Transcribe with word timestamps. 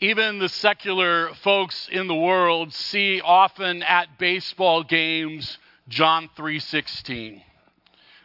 even 0.00 0.38
the 0.38 0.48
secular 0.48 1.34
folks 1.42 1.88
in 1.90 2.06
the 2.06 2.14
world 2.14 2.72
see 2.72 3.20
often 3.20 3.82
at 3.82 4.18
baseball 4.18 4.84
games 4.84 5.58
John 5.88 6.28
3:16. 6.36 7.42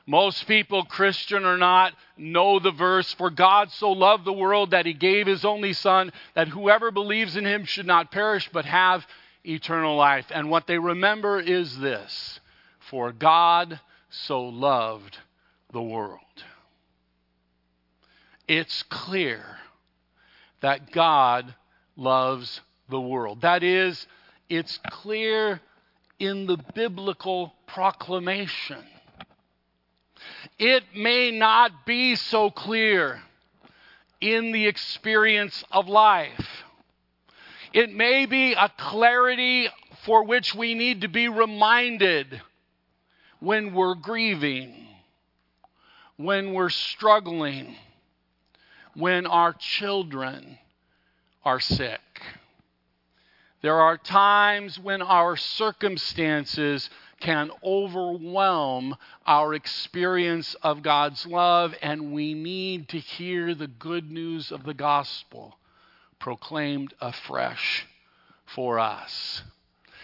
Most 0.05 0.47
people, 0.47 0.83
Christian 0.83 1.46
or 1.46 1.57
not, 1.57 1.94
know 2.17 2.59
the 2.59 2.71
verse 2.71 3.13
For 3.13 3.29
God 3.29 3.72
so 3.72 3.91
loved 3.91 4.26
the 4.26 4.33
world 4.33 4.72
that 4.72 4.86
he 4.86 4.94
gave 4.94 5.28
his 5.28 5.46
only 5.46 5.73
Son, 5.73 6.12
that 6.33 6.49
whoever 6.49 6.91
believes 6.91 7.37
in 7.37 7.46
him 7.46 7.63
should 7.65 7.87
not 7.87 8.12
perish 8.12 8.49
but 8.51 8.65
have 8.65 9.08
eternal 9.46 9.96
life. 9.96 10.28
And 10.29 10.49
what 10.49 10.67
they 10.67 10.78
remember 10.78 11.40
is 11.40 11.79
this 11.79 12.40
For 12.79 13.12
God 13.12 13.79
so 14.10 14.44
loved 14.44 15.17
the 15.71 15.81
world. 15.81 16.20
It's 18.48 18.84
clear 18.84 19.58
that 20.60 20.91
God 20.91 21.55
loves 21.96 22.62
the 22.90 23.00
world. 23.00 23.42
That 23.42 23.64
is, 23.64 24.06
it's 24.50 24.80
clear 24.90 25.62
in 26.20 26.46
the 26.46 26.58
biblical 26.74 27.54
proclamation. 27.68 28.84
It 30.58 30.84
may 30.96 31.32
not 31.32 31.86
be 31.86 32.16
so 32.16 32.50
clear 32.50 33.22
in 34.22 34.52
the 34.52 34.68
experience 34.68 35.64
of 35.72 35.88
life. 35.88 36.64
It 37.74 37.94
may 37.94 38.26
be 38.26 38.54
a 38.54 38.70
clarity 38.78 39.68
for 40.05 40.24
which 40.24 40.54
we 40.54 40.76
need 40.76 41.02
to 41.02 41.08
be 41.08 41.28
reminded 41.28 42.41
when 43.40 43.74
we're 43.74 43.96
grieving, 43.96 44.88
when 46.18 46.54
we're 46.54 46.70
struggling, 46.70 47.76
when 48.94 49.26
our 49.26 49.54
children 49.54 50.58
are 51.46 51.60
sick. 51.60 51.99
There 53.62 53.80
are 53.80 53.98
times 53.98 54.77
when 54.77 55.02
our 55.02 55.38
circumstances 55.38 56.90
can 57.22 57.50
overwhelm 57.63 58.98
our 59.26 59.54
experience 59.54 60.55
of 60.55 60.84
God's 60.84 61.26
love, 61.26 61.74
and 61.82 62.12
we 62.12 62.34
need 62.34 62.90
to 62.90 63.00
hear 63.00 63.55
the 63.55 63.68
good 63.68 64.11
news 64.11 64.52
of 64.52 64.63
the 64.63 64.73
gospel 64.73 65.58
proclaimed 66.19 66.94
afresh 67.00 67.85
for 68.45 68.80
us. 68.80 69.44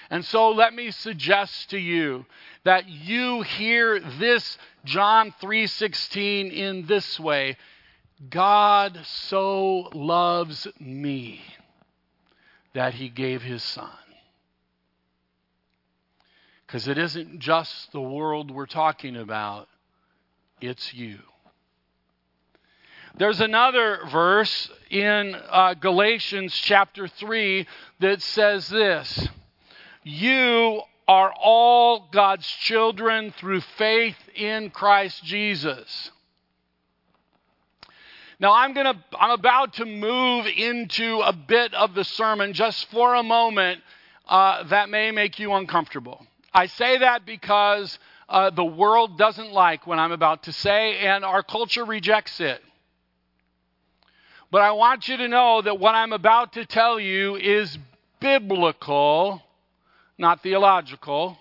And 0.10 0.26
so 0.26 0.52
let 0.52 0.74
me 0.74 0.92
suggest 0.92 1.70
to 1.70 1.78
you 1.78 2.26
that 2.64 2.88
you 2.88 3.42
hear 3.42 4.00
this 4.00 4.58
John 4.86 5.34
3:16 5.42 6.52
in 6.52 6.86
this 6.86 7.20
way. 7.20 7.58
God 8.28 9.00
so 9.06 9.90
loves 9.94 10.68
me 10.80 11.42
that 12.74 12.96
he 12.96 13.10
gave 13.10 13.42
his 13.42 13.64
son. 13.64 13.90
Because 16.66 16.88
it 16.88 16.98
isn't 16.98 17.40
just 17.40 17.92
the 17.92 18.02
world 18.02 18.52
we're 18.52 18.66
talking 18.66 19.16
about, 19.16 19.68
it's 20.62 20.94
you. 20.94 21.20
There's 23.18 23.42
another 23.42 24.00
verse 24.12 24.70
in 24.90 25.36
uh, 25.50 25.74
Galatians 25.74 26.54
chapter 26.54 27.08
3 27.08 27.66
that 28.00 28.22
says 28.22 28.70
this 28.70 29.30
You 30.04 30.82
are 31.08 31.34
all 31.42 32.08
God's 32.12 32.46
children 32.46 33.34
through 33.38 33.62
faith 33.78 34.18
in 34.36 34.70
Christ 34.70 35.24
Jesus. 35.24 36.12
Now 38.40 38.54
I'm 38.54 38.74
going 38.74 38.86
to 38.86 38.98
I'm 39.20 39.32
about 39.32 39.74
to 39.76 39.86
move 39.86 40.46
into 40.48 41.20
a 41.20 41.34
bit 41.34 41.74
of 41.74 41.94
the 41.94 42.06
sermon 42.06 42.54
just 42.54 42.90
for 42.90 43.16
a 43.16 43.24
moment 43.24 43.82
uh, 44.28 44.64
that 44.70 44.90
may 44.90 45.12
make 45.12 45.40
you 45.40 45.54
uncomfortable. 45.54 46.26
I 46.54 46.68
say 46.68 47.00
that 47.00 47.26
because 47.26 48.00
uh, 48.30 48.50
the 48.52 48.64
world 48.64 49.18
doesn't 49.18 49.52
like 49.52 49.86
what 49.86 50.00
I'm 50.00 50.12
about 50.12 50.44
to 50.44 50.54
say, 50.54 51.00
and 51.00 51.26
our 51.26 51.44
culture 51.44 51.84
rejects 51.84 52.40
it. 52.40 52.62
But 54.52 54.62
I 54.62 54.72
want 54.72 55.08
you 55.08 55.18
to 55.18 55.28
know 55.28 55.62
that 55.62 55.80
what 55.80 55.94
I'm 55.94 56.14
about 56.14 56.54
to 56.54 56.66
tell 56.66 57.00
you 57.00 57.36
is 57.36 57.78
biblical, 58.20 59.42
not 60.18 60.42
theological. 60.42 61.38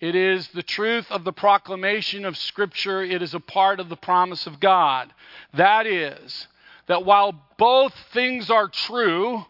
It 0.00 0.14
is 0.14 0.48
the 0.48 0.62
truth 0.62 1.10
of 1.10 1.24
the 1.24 1.32
proclamation 1.32 2.24
of 2.24 2.36
Scripture. 2.36 3.02
It 3.02 3.20
is 3.20 3.34
a 3.34 3.40
part 3.40 3.80
of 3.80 3.90
the 3.90 3.96
promise 3.96 4.46
of 4.46 4.58
God. 4.58 5.12
That 5.54 5.86
is, 5.86 6.48
that 6.86 7.04
while 7.04 7.34
both 7.58 7.94
things 8.12 8.50
are 8.50 8.68
true, 8.68 9.44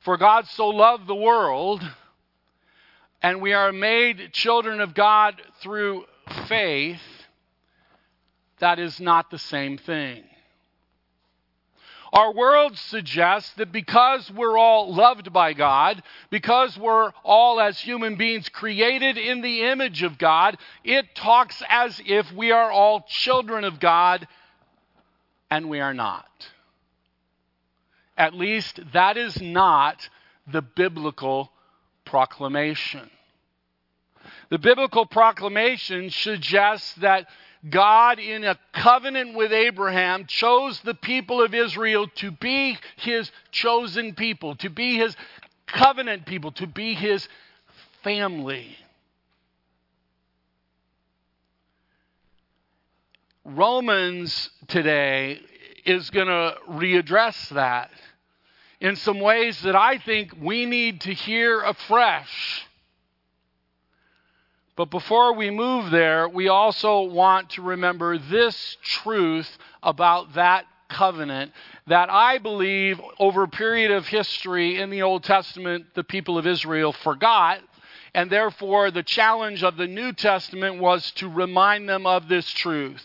for 0.00 0.18
God 0.18 0.46
so 0.46 0.68
loved 0.68 1.06
the 1.06 1.14
world, 1.14 1.82
and 3.22 3.40
we 3.40 3.54
are 3.54 3.72
made 3.72 4.32
children 4.32 4.80
of 4.80 4.94
God 4.94 5.40
through 5.60 6.04
faith, 6.46 7.00
that 8.58 8.78
is 8.78 9.00
not 9.00 9.30
the 9.30 9.38
same 9.38 9.78
thing. 9.78 10.22
Our 12.12 12.32
world 12.32 12.76
suggests 12.76 13.52
that 13.54 13.70
because 13.70 14.30
we're 14.30 14.56
all 14.56 14.94
loved 14.94 15.32
by 15.32 15.52
God, 15.52 16.02
because 16.30 16.76
we're 16.78 17.12
all 17.22 17.60
as 17.60 17.78
human 17.78 18.16
beings 18.16 18.48
created 18.48 19.18
in 19.18 19.42
the 19.42 19.62
image 19.64 20.02
of 20.02 20.18
God, 20.18 20.56
it 20.84 21.14
talks 21.14 21.62
as 21.68 22.00
if 22.06 22.32
we 22.32 22.50
are 22.50 22.70
all 22.70 23.04
children 23.08 23.64
of 23.64 23.78
God, 23.78 24.26
and 25.50 25.68
we 25.68 25.80
are 25.80 25.94
not. 25.94 26.26
At 28.16 28.34
least 28.34 28.80
that 28.92 29.16
is 29.16 29.40
not 29.40 30.08
the 30.50 30.62
biblical 30.62 31.52
proclamation. 32.04 33.10
The 34.50 34.58
biblical 34.58 35.04
proclamation 35.04 36.10
suggests 36.10 36.94
that 36.94 37.26
God, 37.68 38.18
in 38.18 38.44
a 38.44 38.58
covenant 38.72 39.34
with 39.34 39.52
Abraham, 39.52 40.26
chose 40.26 40.80
the 40.80 40.94
people 40.94 41.42
of 41.42 41.54
Israel 41.54 42.06
to 42.16 42.30
be 42.30 42.78
his 42.96 43.30
chosen 43.50 44.14
people, 44.14 44.54
to 44.56 44.70
be 44.70 44.96
his 44.96 45.16
covenant 45.66 46.26
people, 46.26 46.52
to 46.52 46.66
be 46.66 46.94
his 46.94 47.28
family. 48.02 48.76
Romans 53.44 54.50
today 54.68 55.40
is 55.84 56.10
going 56.10 56.26
to 56.26 56.54
readdress 56.70 57.48
that 57.50 57.90
in 58.80 58.94
some 58.94 59.20
ways 59.20 59.60
that 59.62 59.74
I 59.74 59.98
think 59.98 60.34
we 60.40 60.66
need 60.66 61.00
to 61.02 61.14
hear 61.14 61.62
afresh. 61.62 62.57
But 64.78 64.90
before 64.90 65.32
we 65.32 65.50
move 65.50 65.90
there, 65.90 66.28
we 66.28 66.46
also 66.46 67.00
want 67.00 67.50
to 67.50 67.62
remember 67.62 68.16
this 68.16 68.76
truth 68.80 69.58
about 69.82 70.34
that 70.34 70.66
covenant 70.88 71.50
that 71.88 72.10
I 72.10 72.38
believe 72.38 73.00
over 73.18 73.42
a 73.42 73.48
period 73.48 73.90
of 73.90 74.06
history 74.06 74.80
in 74.80 74.90
the 74.90 75.02
Old 75.02 75.24
Testament, 75.24 75.86
the 75.96 76.04
people 76.04 76.38
of 76.38 76.46
Israel 76.46 76.92
forgot. 76.92 77.58
And 78.14 78.30
therefore, 78.30 78.92
the 78.92 79.02
challenge 79.02 79.64
of 79.64 79.76
the 79.76 79.88
New 79.88 80.12
Testament 80.12 80.78
was 80.78 81.10
to 81.16 81.28
remind 81.28 81.88
them 81.88 82.06
of 82.06 82.28
this 82.28 82.48
truth. 82.48 83.02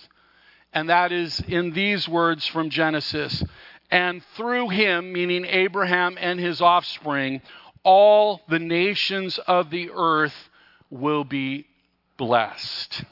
And 0.73 0.89
that 0.89 1.11
is 1.11 1.39
in 1.39 1.71
these 1.73 2.07
words 2.07 2.45
from 2.45 2.69
Genesis. 2.69 3.43
And 3.89 4.23
through 4.35 4.69
him, 4.69 5.11
meaning 5.11 5.45
Abraham 5.45 6.19
and 6.21 6.39
his 6.39 6.61
offspring, 6.61 7.41
all 7.81 8.41
the 8.47 8.59
nations 8.59 9.39
of 9.39 9.71
the 9.71 9.89
earth 9.91 10.35
will 10.93 11.23
be 11.23 11.65
blessed. 12.17 13.03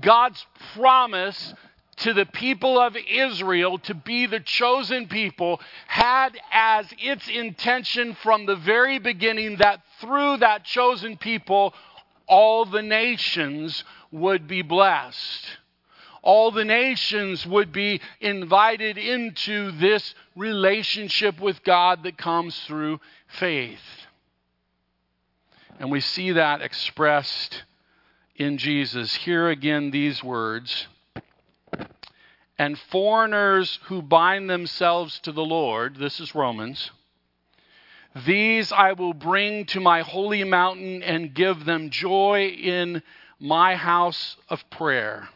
God's 0.00 0.46
promise 0.74 1.54
to 1.98 2.14
the 2.14 2.26
people 2.26 2.78
of 2.78 2.96
Israel 2.96 3.78
to 3.78 3.94
be 3.94 4.26
the 4.26 4.40
chosen 4.40 5.08
people 5.08 5.60
had 5.86 6.30
as 6.50 6.86
its 6.98 7.28
intention 7.28 8.14
from 8.22 8.46
the 8.46 8.56
very 8.56 8.98
beginning 8.98 9.56
that 9.56 9.80
through 10.00 10.38
that 10.38 10.64
chosen 10.64 11.16
people, 11.16 11.74
all 12.26 12.64
the 12.64 12.82
nations 12.82 13.84
would 14.10 14.46
be 14.46 14.62
blessed. 14.62 15.46
All 16.22 16.50
the 16.50 16.64
nations 16.64 17.44
would 17.46 17.72
be 17.72 18.00
invited 18.20 18.98
into 18.98 19.72
this 19.72 20.14
relationship 20.36 21.40
with 21.40 21.62
God 21.64 22.04
that 22.04 22.16
comes 22.16 22.58
through 22.66 23.00
faith. 23.26 23.80
And 25.80 25.90
we 25.90 26.00
see 26.00 26.32
that 26.32 26.60
expressed 26.60 27.62
in 28.36 28.58
Jesus. 28.58 29.14
Here 29.14 29.48
again, 29.48 29.90
these 29.90 30.22
words 30.22 30.86
And 32.58 32.78
foreigners 32.78 33.78
who 33.84 34.02
bind 34.02 34.50
themselves 34.50 35.18
to 35.20 35.32
the 35.32 35.44
Lord, 35.44 35.96
this 35.96 36.20
is 36.20 36.34
Romans, 36.34 36.90
these 38.26 38.72
I 38.72 38.92
will 38.92 39.14
bring 39.14 39.64
to 39.66 39.80
my 39.80 40.02
holy 40.02 40.44
mountain 40.44 41.02
and 41.02 41.32
give 41.32 41.64
them 41.64 41.88
joy 41.88 42.48
in 42.48 43.02
my 43.38 43.74
house 43.74 44.36
of 44.50 44.68
prayer. 44.68 45.30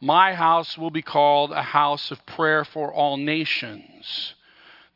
My 0.00 0.32
house 0.32 0.78
will 0.78 0.90
be 0.90 1.02
called 1.02 1.52
a 1.52 1.60
house 1.60 2.10
of 2.10 2.24
prayer 2.24 2.64
for 2.64 2.90
all 2.90 3.18
nations. 3.18 4.34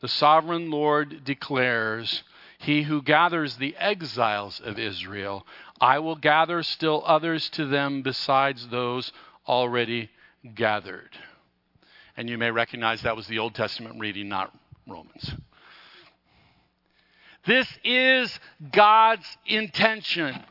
the 0.00 0.08
sovereign 0.08 0.70
Lord 0.70 1.24
declares, 1.24 2.22
He 2.60 2.82
who 2.82 3.00
gathers 3.00 3.56
the 3.56 3.74
exiles 3.78 4.60
of 4.60 4.78
Israel, 4.78 5.46
I 5.80 5.98
will 5.98 6.14
gather 6.14 6.62
still 6.62 7.02
others 7.06 7.48
to 7.50 7.64
them 7.64 8.02
besides 8.02 8.68
those 8.68 9.12
already 9.48 10.10
gathered. 10.54 11.16
And 12.18 12.28
you 12.28 12.36
may 12.36 12.50
recognize 12.50 13.00
that 13.00 13.16
was 13.16 13.26
the 13.26 13.38
Old 13.38 13.54
Testament 13.54 13.98
reading, 13.98 14.28
not 14.28 14.54
Romans. 14.86 15.34
This 17.46 17.66
is 17.82 18.38
God's 18.70 19.26
intention. 19.46 20.44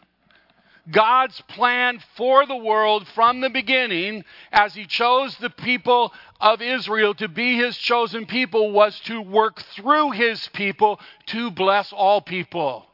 God's 0.92 1.40
plan 1.42 2.02
for 2.16 2.46
the 2.46 2.56
world 2.56 3.08
from 3.10 3.42
the 3.42 3.50
beginning, 3.50 4.24
as 4.52 4.74
He 4.74 4.86
chose 4.86 5.36
the 5.38 5.50
people 5.50 6.14
of 6.40 6.62
Israel 6.62 7.14
to 7.16 7.28
be 7.28 7.58
His 7.58 7.78
chosen 7.78 8.26
people, 8.26 8.72
was 8.72 9.00
to 9.02 9.22
work 9.22 9.62
through 9.76 10.12
His 10.12 10.48
people 10.50 11.00
to 11.28 11.52
bless 11.52 11.92
all 11.94 12.22
people. 12.22 12.86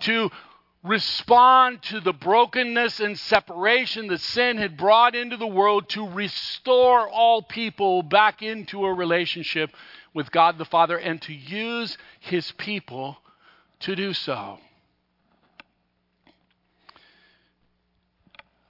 To 0.00 0.30
respond 0.82 1.82
to 1.82 2.00
the 2.00 2.12
brokenness 2.12 2.98
and 3.00 3.18
separation 3.18 4.08
that 4.08 4.20
sin 4.20 4.58
had 4.58 4.76
brought 4.76 5.14
into 5.14 5.36
the 5.36 5.46
world, 5.46 5.88
to 5.90 6.08
restore 6.08 7.08
all 7.08 7.42
people 7.42 8.02
back 8.02 8.42
into 8.42 8.84
a 8.84 8.92
relationship 8.92 9.70
with 10.14 10.30
God 10.30 10.58
the 10.58 10.64
Father, 10.64 10.98
and 10.98 11.22
to 11.22 11.32
use 11.32 11.96
His 12.20 12.50
people 12.52 13.16
to 13.80 13.94
do 13.94 14.12
so. 14.12 14.58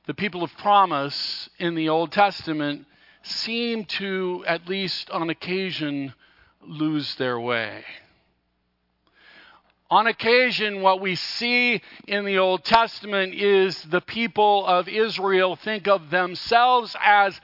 The 0.06 0.14
people 0.14 0.42
of 0.42 0.56
promise 0.56 1.48
in 1.58 1.74
the 1.74 1.88
Old 1.88 2.10
Testament 2.10 2.86
seem 3.22 3.84
to, 3.84 4.44
at 4.48 4.68
least 4.68 5.10
on 5.10 5.30
occasion, 5.30 6.12
lose 6.66 7.14
their 7.16 7.38
way. 7.38 7.84
On 9.90 10.06
occasion, 10.06 10.80
what 10.80 11.00
we 11.00 11.14
see 11.14 11.82
in 12.08 12.24
the 12.24 12.38
Old 12.38 12.64
Testament 12.64 13.34
is 13.34 13.80
the 13.82 14.00
people 14.00 14.66
of 14.66 14.88
Israel 14.88 15.54
think 15.54 15.86
of 15.86 16.10
themselves 16.10 16.96
as 17.00 17.38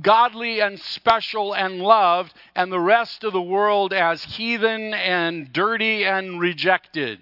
godly 0.00 0.60
and 0.60 0.80
special 0.80 1.54
and 1.54 1.80
loved, 1.80 2.34
and 2.54 2.72
the 2.72 2.80
rest 2.80 3.24
of 3.24 3.32
the 3.32 3.40
world 3.40 3.92
as 3.92 4.22
heathen 4.24 4.92
and 4.94 5.52
dirty 5.52 6.04
and 6.04 6.40
rejected. 6.40 7.20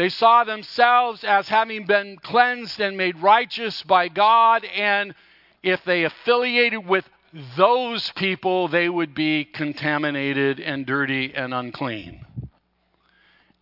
They 0.00 0.08
saw 0.08 0.44
themselves 0.44 1.24
as 1.24 1.46
having 1.48 1.84
been 1.84 2.16
cleansed 2.16 2.80
and 2.80 2.96
made 2.96 3.18
righteous 3.18 3.82
by 3.82 4.08
God, 4.08 4.64
and 4.64 5.14
if 5.62 5.84
they 5.84 6.04
affiliated 6.04 6.86
with 6.86 7.06
those 7.54 8.10
people, 8.12 8.68
they 8.68 8.88
would 8.88 9.14
be 9.14 9.44
contaminated 9.44 10.58
and 10.58 10.86
dirty 10.86 11.34
and 11.34 11.52
unclean. 11.52 12.24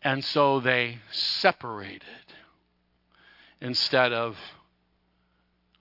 And 0.00 0.25
so 0.25 0.61
they 0.61 1.00
separated 1.11 2.05
instead 3.61 4.12
of 4.12 4.38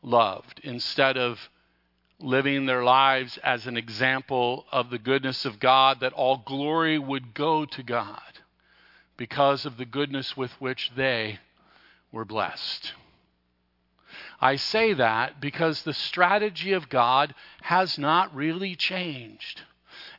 loved, 0.01 0.61
instead 0.63 1.19
of 1.19 1.37
living 2.19 2.65
their 2.65 2.83
lives 2.83 3.37
as 3.43 3.67
an 3.67 3.77
example 3.77 4.65
of 4.71 4.89
the 4.89 4.97
goodness 4.97 5.45
of 5.45 5.59
God, 5.59 5.99
that 5.99 6.13
all 6.13 6.37
glory 6.37 6.97
would 6.97 7.35
go 7.35 7.63
to 7.63 7.83
God 7.83 8.36
because 9.17 9.65
of 9.65 9.77
the 9.77 9.85
goodness 9.85 10.37
with 10.37 10.51
which 10.61 10.91
they 10.95 11.39
were 12.11 12.25
blessed. 12.25 12.93
I 14.39 14.55
say 14.55 14.93
that 14.93 15.41
because 15.41 15.81
the 15.81 15.93
strategy 15.93 16.73
of 16.73 16.89
God 16.89 17.33
has 17.61 17.97
not 17.97 18.33
really 18.35 18.75
changed. 18.75 19.61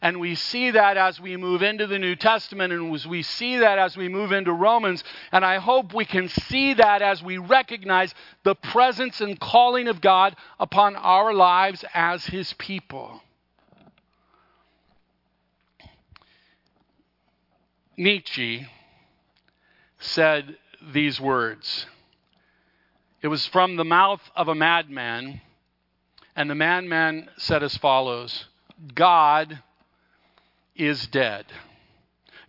And 0.00 0.20
we 0.20 0.34
see 0.34 0.72
that 0.72 0.96
as 0.96 1.20
we 1.20 1.36
move 1.36 1.62
into 1.62 1.86
the 1.86 1.98
New 1.98 2.14
Testament, 2.14 2.72
and 2.72 2.94
as 2.94 3.06
we 3.06 3.22
see 3.22 3.58
that 3.58 3.78
as 3.78 3.96
we 3.96 4.08
move 4.08 4.32
into 4.32 4.52
Romans. 4.52 5.02
And 5.32 5.44
I 5.44 5.58
hope 5.58 5.92
we 5.92 6.04
can 6.04 6.28
see 6.28 6.74
that 6.74 7.02
as 7.02 7.22
we 7.22 7.38
recognize 7.38 8.14
the 8.44 8.54
presence 8.54 9.20
and 9.20 9.38
calling 9.38 9.88
of 9.88 10.00
God 10.00 10.36
upon 10.60 10.94
our 10.96 11.32
lives 11.32 11.84
as 11.94 12.26
His 12.26 12.52
people. 12.54 13.22
Nietzsche 17.96 18.68
said 19.98 20.56
these 20.92 21.20
words. 21.20 21.86
It 23.20 23.28
was 23.28 23.46
from 23.46 23.76
the 23.76 23.84
mouth 23.84 24.22
of 24.36 24.48
a 24.48 24.54
madman, 24.54 25.40
and 26.36 26.48
the 26.48 26.54
madman 26.54 27.28
said 27.36 27.62
as 27.62 27.76
follows 27.76 28.44
God 28.94 29.60
is 30.76 31.06
dead. 31.08 31.46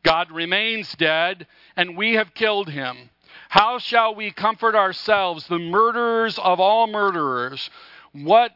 God 0.03 0.31
remains 0.31 0.93
dead, 0.93 1.47
and 1.75 1.97
we 1.97 2.13
have 2.13 2.33
killed 2.33 2.69
him. 2.69 3.09
How 3.49 3.79
shall 3.79 4.13
we 4.13 4.31
comfort 4.31 4.75
ourselves, 4.75 5.47
the 5.47 5.57
murderers 5.57 6.37
of 6.37 6.59
all 6.59 6.87
murderers? 6.87 7.69
What 8.13 8.51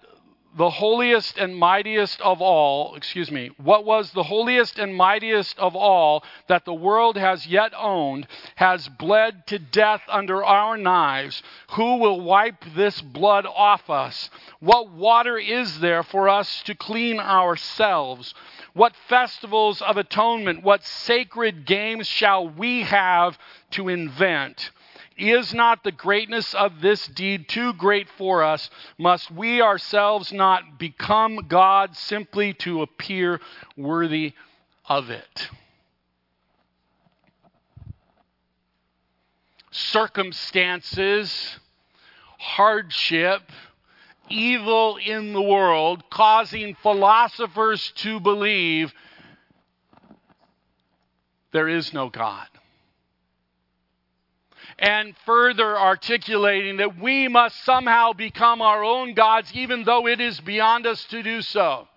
the 0.56 0.70
holiest 0.70 1.38
and 1.38 1.56
mightiest 1.56 2.22
of 2.22 2.42
all, 2.42 2.96
excuse 2.96 3.32
me, 3.32 3.50
what 3.58 3.86
was 3.86 4.12
the 4.12 4.24
holiest 4.24 4.78
and 4.78 4.96
mightiest 4.96 5.58
of 5.58 5.76
all 5.76 6.24
that 6.48 6.64
the 6.64 6.74
world 6.74 7.18
has 7.18 7.48
yet 7.48 7.74
owned, 7.76 8.28
has 8.56 8.88
bled 8.88 9.48
to 9.48 9.58
death 9.58 10.02
under 10.08 10.44
our 10.44 10.78
knives. 10.78 11.42
Who 11.72 11.98
will 11.98 12.22
wipe 12.22 12.64
this 12.76 13.02
blood 13.02 13.48
off 13.48 13.90
us? 13.90 14.30
What 14.60 14.92
water 14.92 15.38
is 15.38 15.80
there 15.80 16.04
for 16.04 16.30
us 16.30 16.62
to 16.64 16.76
clean 16.76 17.20
ourselves? 17.20 18.36
What 18.74 18.96
festivals 19.08 19.82
of 19.82 19.98
atonement, 19.98 20.64
what 20.64 20.84
sacred 20.84 21.66
games 21.66 22.08
shall 22.08 22.48
we 22.48 22.84
have 22.84 23.40
to 23.72 23.90
invent? 23.90 24.72
Is 25.18 25.54
not 25.54 25.84
the 25.84 25.92
greatness 25.92 26.54
of 26.56 26.82
this 26.82 27.06
deed 27.08 27.48
too 27.48 27.74
great 27.74 28.10
for 28.18 28.44
us? 28.44 28.70
Must 28.98 29.30
we 29.30 29.62
ourselves 29.62 30.34
not 30.34 30.80
become 30.80 31.46
God 31.48 31.96
simply 31.96 32.54
to 32.56 32.82
appear 32.82 33.40
worthy 33.78 34.34
of 34.88 35.12
it? 35.12 35.50
Circumstances, 39.70 41.58
hardship, 42.40 43.42
evil 44.30 44.98
in 44.98 45.34
the 45.34 45.42
world, 45.42 46.04
causing 46.10 46.76
philosophers 46.76 47.92
to 47.98 48.20
believe 48.20 48.94
there 51.52 51.68
is 51.68 51.94
no 51.94 52.10
God 52.10 52.48
and 54.80 55.16
further 55.26 55.78
articulating 55.78 56.78
that 56.78 57.00
we 57.00 57.28
must 57.28 57.64
somehow 57.64 58.14
become 58.14 58.62
our 58.62 58.84
own 58.84 59.14
gods, 59.14 59.52
even 59.54 59.84
though 59.84 60.08
it 60.08 60.20
is 60.20 60.40
beyond 60.40 60.86
us 60.88 61.04
to 61.06 61.24
do 61.24 61.42
so. 61.42 61.88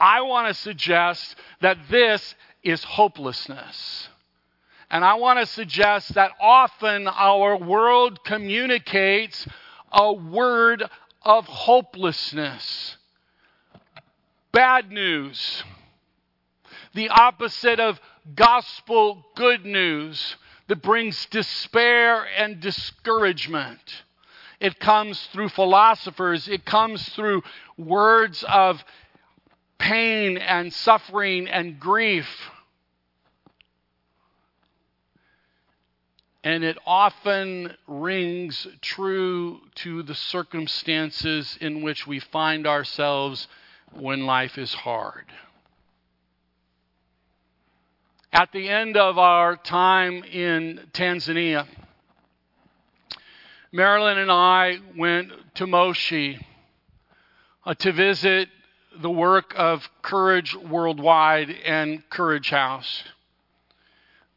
I 0.00 0.20
want 0.22 0.48
to 0.48 0.54
suggest 0.54 1.36
that 1.60 1.78
this 1.90 2.34
is 2.62 2.84
hopelessness. 2.84 4.08
And 4.90 5.04
I 5.04 5.14
want 5.14 5.38
to 5.38 5.46
suggest 5.46 6.14
that 6.14 6.32
often 6.40 7.08
our 7.08 7.56
world 7.56 8.24
communicates 8.24 9.46
a 9.92 10.12
word 10.12 10.84
of 11.22 11.46
hopelessness. 11.46 12.96
Bad 14.52 14.90
news. 14.90 15.62
The 16.94 17.10
opposite 17.10 17.80
of 17.80 18.00
gospel 18.34 19.24
good 19.34 19.64
news 19.64 20.36
that 20.68 20.82
brings 20.82 21.26
despair 21.26 22.26
and 22.36 22.60
discouragement. 22.60 24.02
It 24.60 24.78
comes 24.80 25.20
through 25.32 25.50
philosophers, 25.50 26.48
it 26.48 26.64
comes 26.64 27.08
through 27.10 27.42
words 27.76 28.44
of 28.48 28.82
pain 29.78 30.36
and 30.36 30.72
suffering 30.72 31.48
and 31.48 31.78
grief. 31.78 32.28
And 36.44 36.64
it 36.64 36.78
often 36.86 37.76
rings 37.86 38.66
true 38.80 39.60
to 39.76 40.02
the 40.02 40.14
circumstances 40.14 41.58
in 41.60 41.82
which 41.82 42.06
we 42.06 42.20
find 42.20 42.66
ourselves 42.66 43.48
when 43.92 44.24
life 44.24 44.56
is 44.58 44.72
hard. 44.72 45.26
At 48.32 48.52
the 48.52 48.68
end 48.68 48.98
of 48.98 49.16
our 49.16 49.56
time 49.56 50.22
in 50.22 50.80
Tanzania, 50.92 51.66
Marilyn 53.72 54.18
and 54.18 54.30
I 54.30 54.78
went 54.96 55.32
to 55.54 55.66
Moshi 55.66 56.46
uh, 57.64 57.72
to 57.74 57.90
visit 57.92 58.50
the 59.00 59.10
work 59.10 59.54
of 59.56 59.88
Courage 60.02 60.54
Worldwide 60.54 61.50
and 61.50 62.08
Courage 62.10 62.50
House. 62.50 63.02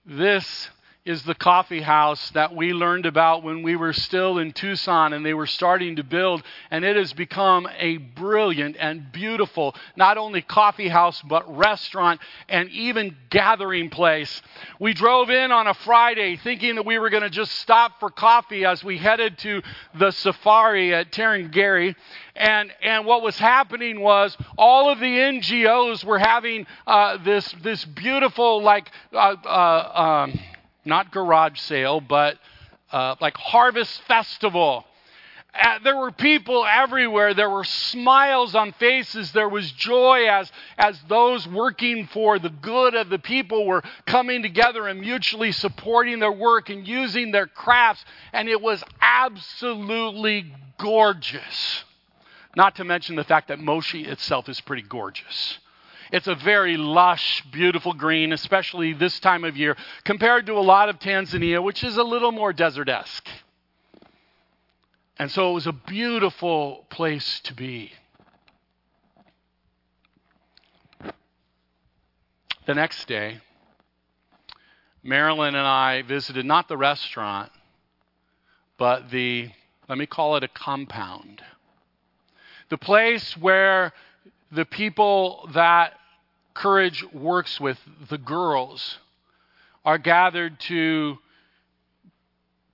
This 0.06 0.70
is 1.04 1.24
the 1.24 1.34
coffee 1.34 1.82
house 1.82 2.30
that 2.32 2.56
we 2.56 2.74
learned 2.74 3.08
about 3.08 3.42
when 3.44 3.64
we 3.64 3.76
were 3.76 3.92
still 3.92 4.38
in 4.38 4.52
Tucson 4.52 5.14
and 5.14 5.26
they 5.26 5.34
were 5.34 5.48
starting 5.48 5.96
to 5.96 6.04
build. 6.04 6.44
And 6.70 6.86
it 6.86 6.96
has 6.96 7.12
become 7.12 7.68
a 7.80 7.98
brilliant 7.98 8.78
and 8.80 9.12
beautiful, 9.12 9.76
not 9.96 10.20
only 10.20 10.44
coffee 10.44 10.90
house, 10.90 11.20
but 11.24 11.58
restaurant 11.58 12.22
and 12.48 12.70
even 12.70 13.16
gathering 13.32 13.90
place. 13.90 14.44
We 14.80 14.94
drove 14.94 15.32
in 15.32 15.52
on 15.52 15.66
a 15.66 15.74
Friday 15.74 16.36
thinking 16.38 16.76
that 16.76 16.86
we 16.86 17.00
were 17.00 17.10
going 17.10 17.24
to 17.24 17.32
just 17.32 17.54
stop 17.54 18.00
for 18.00 18.12
coffee 18.12 18.64
as 18.64 18.84
we 18.84 19.00
headed 19.00 19.40
to 19.40 19.64
the 19.96 20.12
safari 20.12 20.94
at 20.94 21.12
Tarangire. 21.12 21.96
And, 22.36 22.72
and 22.84 23.08
what 23.08 23.24
was 23.24 23.38
happening 23.40 24.02
was 24.02 24.38
all 24.56 24.92
of 24.92 25.00
the 25.00 25.06
NGOs 25.06 26.04
were 26.04 26.20
having 26.20 26.68
uh, 26.86 27.18
this, 27.24 27.52
this 27.64 27.84
beautiful, 27.86 28.62
like, 28.62 28.90
uh, 29.12 29.36
uh, 29.44 30.28
um, 30.30 30.40
not 30.86 31.12
garage 31.12 31.60
sale, 31.60 32.02
but 32.02 32.38
uh, 32.92 33.16
like 33.22 33.38
harvest 33.38 34.02
festival. 34.04 34.86
Uh, 35.54 35.80
there 35.84 35.98
were 35.98 36.12
people 36.12 36.66
everywhere. 36.66 37.34
There 37.34 37.50
were 37.50 37.66
smiles 37.66 38.56
on 38.56 38.72
faces. 38.74 39.34
There 39.34 39.50
was 39.50 39.70
joy 39.74 40.28
as, 40.30 40.50
as 40.78 40.98
those 41.10 41.46
working 41.46 42.08
for 42.08 42.40
the 42.40 42.50
good 42.50 42.96
of 42.96 43.10
the 43.10 43.20
people 43.20 43.66
were 43.66 43.84
coming 44.06 44.44
together 44.44 44.88
and 44.88 45.02
mutually 45.02 45.52
supporting 45.52 46.20
their 46.20 46.32
work 46.32 46.70
and 46.70 46.88
using 46.88 47.32
their 47.32 47.48
crafts. 47.48 48.06
And 48.32 48.48
it 48.48 48.62
was 48.62 48.82
absolutely 49.02 50.54
gorgeous. 50.78 51.84
Not 52.56 52.78
to 52.78 52.86
mention 52.86 53.18
the 53.18 53.24
fact 53.26 53.50
that 53.50 53.60
Moshi 53.60 54.06
itself 54.06 54.48
is 54.48 54.62
pretty 54.62 54.84
gorgeous. 54.84 55.60
It's 56.12 56.28
a 56.28 56.36
very 56.36 56.76
lush, 56.76 57.42
beautiful 57.52 57.94
green, 57.94 58.34
especially 58.34 58.92
this 58.92 59.20
time 59.22 59.46
of 59.46 59.56
year, 59.56 59.78
compared 60.04 60.46
to 60.48 60.54
a 60.54 60.60
lot 60.60 60.90
of 60.90 61.00
Tanzania, 61.00 61.64
which 61.64 61.86
is 61.86 61.96
a 61.96 62.04
little 62.04 62.34
more 62.34 62.52
desert 62.52 62.90
esque. 62.90 63.28
And 65.18 65.32
so 65.32 65.52
it 65.52 65.54
was 65.54 65.68
a 65.68 65.72
beautiful 65.72 66.86
place 66.90 67.40
to 67.46 67.54
be. 67.54 67.94
The 72.66 72.74
next 72.76 73.08
day, 73.08 73.40
Marilyn 75.04 75.56
and 75.56 75.66
I 75.66 76.02
visited 76.02 76.46
not 76.46 76.68
the 76.68 76.78
restaurant, 76.78 77.52
but 78.78 79.12
the, 79.12 79.50
let 79.88 79.98
me 79.98 80.06
call 80.06 80.36
it 80.36 80.44
a 80.44 80.48
compound. 80.50 81.42
The 82.70 82.78
place 82.78 83.38
where 83.38 83.94
the 84.52 84.66
people 84.66 85.50
that 85.54 85.94
Courage 86.54 87.04
works 87.14 87.60
with, 87.60 87.80
the 88.10 88.18
girls, 88.18 88.98
are 89.86 89.98
gathered 89.98 90.60
to 90.62 91.18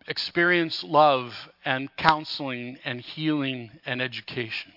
experience 0.07 0.83
love 0.83 1.49
and 1.65 1.95
counseling 1.97 2.77
and 2.85 3.01
healing 3.01 3.71
and 3.85 4.01
education. 4.01 4.71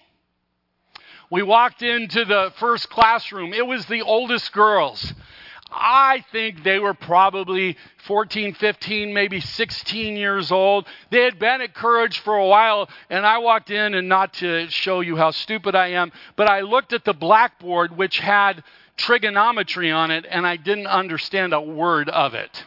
We 1.31 1.43
walked 1.43 1.83
into 1.83 2.25
the 2.25 2.53
first 2.57 2.91
classroom. 2.91 3.53
It 3.53 3.67
was 3.67 3.87
the 3.87 4.03
oldest 4.03 4.53
girls. 4.53 5.15
I 5.73 6.25
think 6.33 6.65
they 6.65 6.81
were 6.81 6.95
probably 6.95 7.77
14, 8.05 8.55
15, 8.55 9.15
maybe 9.15 9.41
16 9.41 10.17
years 10.17 10.51
old. 10.51 10.87
They 11.11 11.23
had 11.23 11.39
been 11.39 11.61
at 11.61 11.75
Courage 11.75 12.19
for 12.19 12.37
a 12.37 12.47
while, 12.47 12.89
and 13.09 13.25
I 13.25 13.39
walked 13.39 13.71
in, 13.71 13.95
and 13.95 14.09
not 14.09 14.35
to 14.35 14.69
show 14.69 15.01
you 15.01 15.17
how 15.17 15.31
stupid 15.31 15.77
I 15.77 15.89
am, 15.89 16.11
but 16.35 16.49
I 16.49 16.63
looked 16.63 16.93
at 16.93 17.05
the 17.05 17.15
blackboard, 17.15 17.97
which 17.97 18.19
had 18.19 18.65
trigonometry 19.01 19.91
on 19.91 20.11
it, 20.11 20.27
and 20.29 20.47
I 20.47 20.57
didn't 20.57 20.87
understand 20.87 21.53
a 21.53 21.61
word 21.61 22.09
of 22.09 22.35
it. 22.35 22.65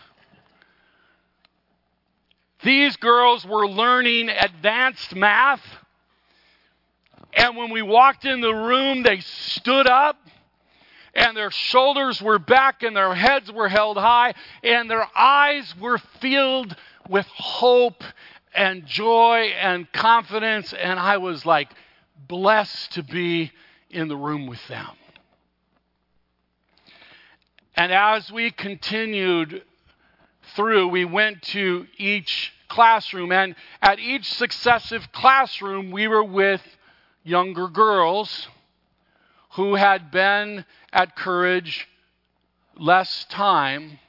These 2.63 2.97
girls 2.97 3.45
were 3.45 3.67
learning 3.67 4.29
advanced 4.29 5.15
math, 5.15 5.63
and 7.33 7.57
when 7.57 7.71
we 7.71 7.81
walked 7.81 8.25
in 8.25 8.41
the 8.41 8.53
room, 8.53 9.03
they 9.03 9.19
stood 9.19 9.87
up 9.87 10.17
and 11.15 11.37
their 11.37 11.51
shoulders 11.51 12.21
were 12.21 12.39
back 12.39 12.83
and 12.83 12.95
their 12.95 13.13
heads 13.13 13.51
were 13.51 13.69
held 13.69 13.97
high 13.97 14.33
and 14.63 14.89
their 14.89 15.07
eyes 15.15 15.73
were 15.79 15.97
filled 16.19 16.75
with 17.09 17.25
hope 17.27 18.03
and 18.53 18.85
joy 18.85 19.51
and 19.59 19.91
confidence. 19.91 20.73
And 20.73 20.99
I 20.99 21.17
was 21.17 21.45
like 21.45 21.69
blessed 22.27 22.93
to 22.93 23.03
be 23.03 23.51
in 23.89 24.07
the 24.07 24.17
room 24.17 24.47
with 24.47 24.65
them. 24.67 24.87
And 27.75 27.91
as 27.91 28.31
we 28.31 28.51
continued 28.51 29.63
through, 30.55 30.89
we 30.89 31.05
went 31.05 31.41
to 31.41 31.87
each 31.97 32.53
classroom. 32.69 33.31
And 33.31 33.55
at 33.81 33.99
each 33.99 34.31
successive 34.31 35.11
classroom, 35.11 35.91
we 35.91 36.07
were 36.07 36.23
with 36.23 36.61
younger 37.23 37.67
girls 37.67 38.47
who 39.53 39.75
had 39.75 40.11
been 40.11 40.65
at 40.91 41.15
Courage 41.15 41.87
less 42.77 43.25
time. 43.25 43.99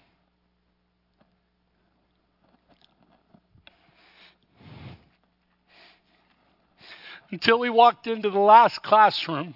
Until 7.30 7.59
we 7.59 7.71
walked 7.71 8.06
into 8.06 8.30
the 8.30 8.38
last 8.38 8.83
classroom. 8.83 9.54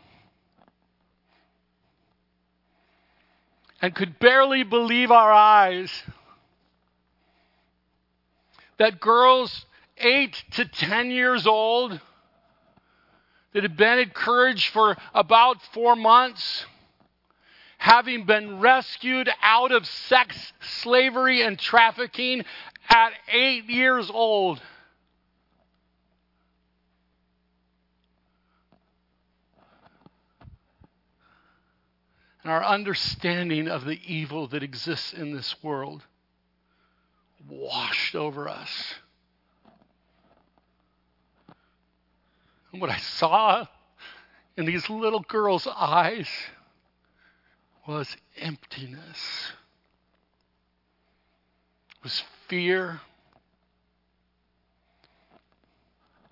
And 3.80 3.94
could 3.94 4.18
barely 4.18 4.62
believe 4.62 5.11
our 5.11 5.32
eyes 5.32 6.02
that 8.78 9.00
girls 9.00 9.66
8 9.99 10.44
to 10.52 10.64
10 10.64 11.11
years 11.11 11.47
old 11.47 12.00
that 13.52 13.62
had 13.62 13.76
been 13.76 13.99
at 13.99 14.14
Courage 14.14 14.68
for 14.68 14.97
about 15.14 15.61
four 15.73 15.97
months, 15.97 16.64
having 17.78 18.25
been 18.25 18.61
rescued 18.61 19.28
out 19.42 19.73
of 19.73 19.87
sex 19.87 20.52
slavery 20.61 21.42
and 21.42 21.58
trafficking 21.58 22.44
at 22.88 23.12
eight 23.32 23.64
years 23.64 24.11
old. 24.11 24.61
And 32.49 32.55
our 32.55 32.64
understanding 32.64 33.69
of 33.69 33.85
the 33.85 34.00
evil 34.07 34.47
that 34.47 34.62
exists 34.62 35.12
in 35.12 35.37
this 35.37 35.55
world 35.62 36.02
washed 37.47 38.14
over 38.14 38.49
us. 38.49 38.95
And 42.73 42.81
what 42.81 42.88
I 42.88 42.97
saw 42.97 43.67
in 44.57 44.64
these 44.64 44.88
little 44.88 45.21
girls' 45.21 45.67
eyes 45.67 46.26
was 47.87 48.17
emptiness, 48.38 49.52
was 52.02 52.23
fear. 52.49 53.02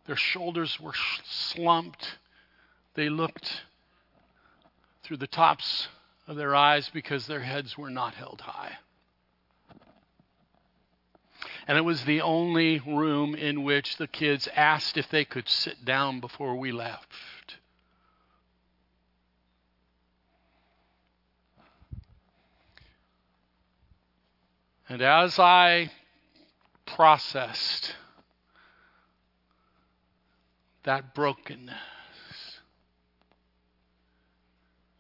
Their 0.07 0.17
shoulders 0.17 0.81
were 0.81 0.95
slumped. 1.25 2.17
They 2.95 3.11
looked 3.11 3.65
through 5.03 5.19
the 5.19 5.27
tops 5.27 5.89
of 6.27 6.37
their 6.37 6.55
eyes 6.55 6.91
because 6.93 7.27
their 7.27 7.41
heads 7.41 7.79
were 7.79 7.91
not 7.91 8.15
held 8.15 8.41
high. 8.41 8.79
And 11.69 11.77
it 11.77 11.83
was 11.83 12.05
the 12.05 12.21
only 12.21 12.81
room 12.87 13.35
in 13.35 13.65
which 13.65 13.97
the 13.97 14.07
kids 14.07 14.49
asked 14.55 14.97
if 14.97 15.09
they 15.11 15.25
could 15.25 15.49
sit 15.49 15.85
down 15.85 16.21
before 16.21 16.57
we 16.57 16.71
left. 16.71 17.09
And 24.89 25.03
as 25.03 25.39
I 25.41 25.91
processed 26.87 27.97
that 30.85 31.13
brokenness, 31.15 31.75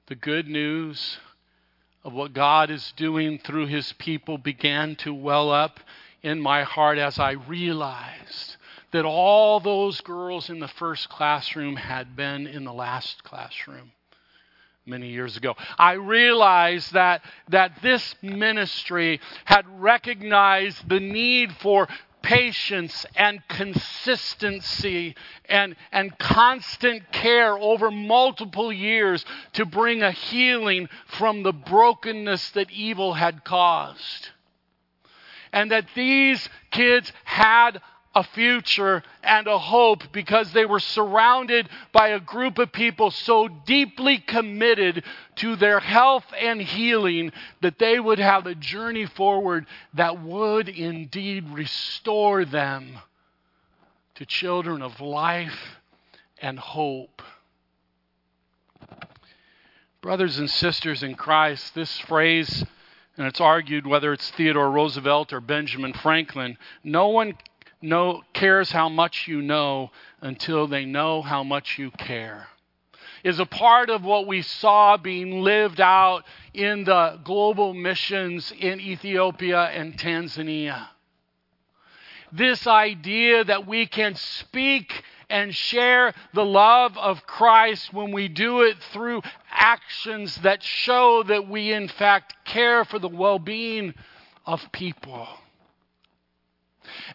the 0.06 0.14
good 0.14 0.46
news 0.46 1.18
of 2.04 2.12
what 2.12 2.32
God 2.32 2.70
is 2.70 2.92
doing 2.96 3.38
through 3.38 3.66
his 3.66 3.92
people 3.94 4.38
began 4.38 4.94
to 4.96 5.12
well 5.12 5.50
up 5.50 5.80
in 6.22 6.40
my 6.40 6.62
heart 6.62 6.98
as 6.98 7.18
I 7.18 7.32
realized 7.32 8.56
that 8.92 9.04
all 9.04 9.58
those 9.58 10.00
girls 10.00 10.48
in 10.48 10.60
the 10.60 10.68
first 10.68 11.08
classroom 11.08 11.74
had 11.74 12.14
been 12.14 12.46
in 12.46 12.64
the 12.64 12.72
last 12.72 13.24
classroom 13.24 13.90
many 14.86 15.08
years 15.08 15.36
ago. 15.36 15.56
I 15.76 15.94
realized 15.94 16.92
that, 16.92 17.22
that 17.48 17.82
this 17.82 18.14
ministry 18.22 19.20
had 19.44 19.66
recognized 19.80 20.88
the 20.88 21.00
need 21.00 21.52
for 21.56 21.88
patience 22.26 23.06
and 23.14 23.40
consistency 23.46 25.14
and, 25.48 25.76
and 25.92 26.18
constant 26.18 27.12
care 27.12 27.56
over 27.56 27.88
multiple 27.88 28.72
years 28.72 29.24
to 29.52 29.64
bring 29.64 30.02
a 30.02 30.10
healing 30.10 30.88
from 31.06 31.44
the 31.44 31.52
brokenness 31.52 32.50
that 32.50 32.68
evil 32.72 33.14
had 33.14 33.44
caused. 33.44 34.30
and 35.52 35.70
that 35.70 35.86
these 35.94 36.48
kids 36.72 37.12
had 37.24 37.80
a 38.16 38.24
future 38.24 39.02
and 39.22 39.46
a 39.46 39.58
hope 39.58 40.02
because 40.10 40.50
they 40.54 40.64
were 40.64 40.80
surrounded 40.80 41.68
by 41.92 42.08
a 42.08 42.18
group 42.18 42.56
of 42.58 42.72
people 42.72 43.10
so 43.10 43.46
deeply 43.46 44.16
committed 44.16 45.04
to 45.34 45.54
their 45.54 45.80
health 45.80 46.24
and 46.40 46.62
healing 46.62 47.30
that 47.60 47.78
they 47.78 48.00
would 48.00 48.18
have 48.18 48.46
a 48.46 48.54
journey 48.54 49.04
forward 49.04 49.66
that 49.92 50.22
would 50.22 50.66
indeed 50.66 51.46
restore 51.50 52.46
them 52.46 52.98
to 54.14 54.24
children 54.24 54.80
of 54.80 54.98
life 54.98 55.76
and 56.40 56.58
hope. 56.58 57.20
Brothers 60.00 60.38
and 60.38 60.48
sisters 60.48 61.02
in 61.02 61.16
Christ, 61.16 61.74
this 61.74 61.98
phrase, 61.98 62.64
and 63.18 63.26
it's 63.26 63.42
argued 63.42 63.86
whether 63.86 64.14
it's 64.14 64.30
Theodore 64.30 64.70
Roosevelt 64.70 65.34
or 65.34 65.42
Benjamin 65.42 65.92
Franklin, 65.92 66.56
no 66.82 67.08
one 67.08 67.34
know, 67.82 68.22
cares 68.32 68.70
how 68.70 68.88
much 68.88 69.26
you 69.28 69.42
know 69.42 69.90
until 70.20 70.66
they 70.66 70.84
know 70.84 71.22
how 71.22 71.42
much 71.42 71.78
you 71.78 71.90
care. 71.90 72.48
Is 73.24 73.38
a 73.38 73.46
part 73.46 73.90
of 73.90 74.04
what 74.04 74.26
we 74.26 74.42
saw 74.42 74.96
being 74.96 75.42
lived 75.42 75.80
out 75.80 76.24
in 76.54 76.84
the 76.84 77.20
global 77.24 77.74
missions 77.74 78.52
in 78.58 78.80
Ethiopia 78.80 79.64
and 79.64 79.98
Tanzania. 79.98 80.88
This 82.32 82.66
idea 82.66 83.44
that 83.44 83.66
we 83.66 83.86
can 83.86 84.14
speak 84.14 85.02
and 85.28 85.54
share 85.54 86.14
the 86.34 86.44
love 86.44 86.96
of 86.98 87.26
Christ 87.26 87.92
when 87.92 88.12
we 88.12 88.28
do 88.28 88.62
it 88.62 88.76
through 88.92 89.22
actions 89.50 90.36
that 90.36 90.62
show 90.62 91.22
that 91.24 91.48
we, 91.48 91.72
in 91.72 91.88
fact, 91.88 92.34
care 92.44 92.84
for 92.84 92.98
the 92.98 93.08
well 93.08 93.38
being 93.38 93.94
of 94.44 94.70
people. 94.72 95.26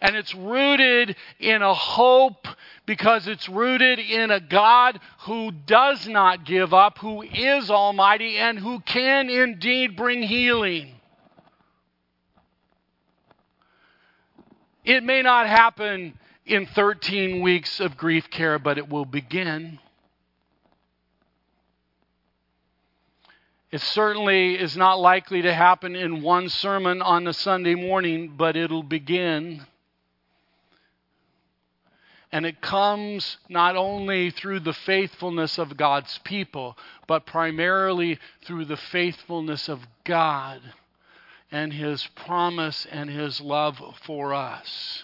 And 0.01 0.15
it's 0.15 0.33
rooted 0.35 1.15
in 1.39 1.61
a 1.61 1.73
hope 1.73 2.47
because 2.85 3.27
it's 3.27 3.47
rooted 3.47 3.99
in 3.99 4.31
a 4.31 4.39
God 4.39 4.99
who 5.21 5.51
does 5.51 6.07
not 6.07 6.45
give 6.45 6.73
up, 6.73 6.97
who 6.99 7.21
is 7.21 7.69
almighty, 7.69 8.37
and 8.37 8.59
who 8.59 8.79
can 8.81 9.29
indeed 9.29 9.95
bring 9.95 10.23
healing. 10.23 10.95
It 14.83 15.03
may 15.03 15.21
not 15.21 15.47
happen 15.47 16.17
in 16.45 16.65
13 16.65 17.41
weeks 17.41 17.79
of 17.79 17.97
grief 17.97 18.29
care, 18.29 18.57
but 18.57 18.77
it 18.77 18.89
will 18.89 19.05
begin. 19.05 19.79
It 23.71 23.79
certainly 23.79 24.55
is 24.55 24.75
not 24.75 24.99
likely 24.99 25.43
to 25.43 25.53
happen 25.53 25.95
in 25.95 26.21
one 26.21 26.49
sermon 26.49 27.01
on 27.01 27.25
a 27.25 27.31
Sunday 27.31 27.75
morning, 27.75 28.33
but 28.35 28.57
it'll 28.57 28.83
begin. 28.83 29.65
And 32.31 32.45
it 32.45 32.61
comes 32.61 33.37
not 33.49 33.75
only 33.75 34.31
through 34.31 34.61
the 34.61 34.73
faithfulness 34.73 35.57
of 35.57 35.75
God's 35.75 36.17
people, 36.19 36.77
but 37.05 37.25
primarily 37.25 38.19
through 38.45 38.65
the 38.65 38.77
faithfulness 38.77 39.67
of 39.67 39.85
God 40.05 40.61
and 41.51 41.73
His 41.73 42.07
promise 42.15 42.87
and 42.89 43.09
His 43.09 43.41
love 43.41 43.81
for 44.03 44.33
us. 44.33 45.03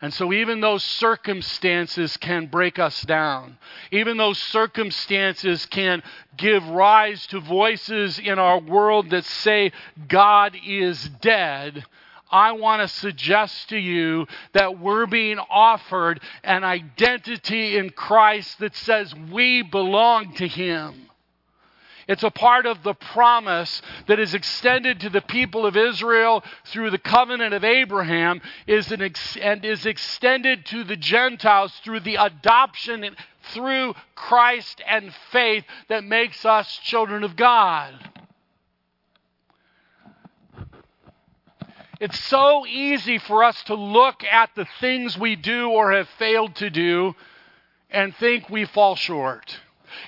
And 0.00 0.12
so, 0.12 0.32
even 0.32 0.60
those 0.60 0.84
circumstances 0.84 2.16
can 2.18 2.46
break 2.46 2.78
us 2.78 3.02
down. 3.02 3.58
Even 3.90 4.18
those 4.18 4.38
circumstances 4.38 5.64
can 5.66 6.02
give 6.36 6.66
rise 6.68 7.26
to 7.28 7.40
voices 7.40 8.18
in 8.18 8.38
our 8.38 8.58
world 8.58 9.10
that 9.10 9.24
say 9.24 9.72
God 10.06 10.56
is 10.66 11.08
dead. 11.20 11.84
I 12.30 12.52
want 12.52 12.82
to 12.82 12.88
suggest 12.88 13.68
to 13.68 13.78
you 13.78 14.26
that 14.52 14.78
we're 14.78 15.06
being 15.06 15.38
offered 15.38 16.20
an 16.42 16.64
identity 16.64 17.76
in 17.76 17.90
Christ 17.90 18.58
that 18.58 18.74
says 18.74 19.14
we 19.30 19.62
belong 19.62 20.34
to 20.34 20.48
Him. 20.48 21.06
It's 22.08 22.22
a 22.22 22.30
part 22.30 22.66
of 22.66 22.82
the 22.84 22.94
promise 22.94 23.82
that 24.06 24.20
is 24.20 24.32
extended 24.32 25.00
to 25.00 25.10
the 25.10 25.20
people 25.20 25.66
of 25.66 25.76
Israel 25.76 26.44
through 26.66 26.90
the 26.90 26.98
covenant 26.98 27.52
of 27.52 27.64
Abraham 27.64 28.40
is 28.66 28.92
ex- 28.92 29.36
and 29.36 29.64
is 29.64 29.86
extended 29.86 30.64
to 30.66 30.84
the 30.84 30.96
Gentiles 30.96 31.72
through 31.82 32.00
the 32.00 32.14
adoption 32.16 33.16
through 33.52 33.94
Christ 34.14 34.80
and 34.86 35.12
faith 35.30 35.64
that 35.88 36.04
makes 36.04 36.44
us 36.44 36.78
children 36.84 37.24
of 37.24 37.34
God. 37.34 37.94
It's 42.00 42.18
so 42.18 42.66
easy 42.66 43.18
for 43.18 43.42
us 43.42 43.62
to 43.64 43.74
look 43.74 44.22
at 44.24 44.50
the 44.54 44.66
things 44.80 45.16
we 45.16 45.36
do 45.36 45.70
or 45.70 45.92
have 45.92 46.08
failed 46.18 46.54
to 46.56 46.68
do 46.70 47.14
and 47.90 48.14
think 48.16 48.50
we 48.50 48.66
fall 48.66 48.96
short. 48.96 49.58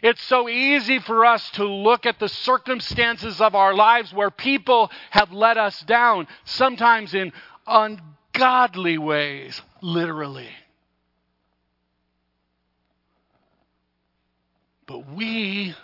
It's 0.02 0.22
so 0.22 0.48
easy 0.48 0.98
for 0.98 1.24
us 1.24 1.50
to 1.52 1.64
look 1.64 2.04
at 2.04 2.18
the 2.18 2.28
circumstances 2.28 3.40
of 3.40 3.54
our 3.54 3.74
lives 3.74 4.12
where 4.12 4.30
people 4.30 4.90
have 5.10 5.32
let 5.32 5.56
us 5.56 5.80
down, 5.80 6.26
sometimes 6.44 7.14
in 7.14 7.32
ungodly 7.66 8.98
ways, 8.98 9.62
literally. 9.80 10.50
But 14.86 15.10
we 15.10 15.74